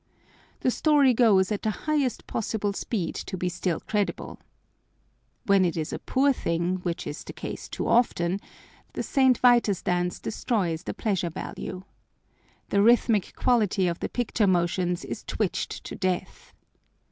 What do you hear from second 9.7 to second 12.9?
dance destroys the pleasure value. The